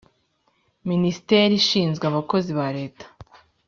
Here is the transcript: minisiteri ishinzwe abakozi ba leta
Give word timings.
minisiteri 0.89 1.53
ishinzwe 1.61 2.03
abakozi 2.07 2.51
ba 2.59 2.67
leta 2.77 3.05